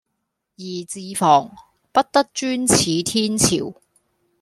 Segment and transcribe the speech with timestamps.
[0.55, 1.51] 宜自防，
[1.91, 3.79] 不得專恃天朝